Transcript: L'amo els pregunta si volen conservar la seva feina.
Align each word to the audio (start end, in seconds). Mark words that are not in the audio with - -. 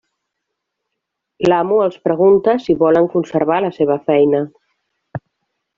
L'amo 1.51 1.77
els 1.89 1.99
pregunta 2.07 2.57
si 2.65 2.77
volen 2.81 3.09
conservar 3.17 3.61
la 3.67 3.73
seva 3.79 4.03
feina. 4.09 4.41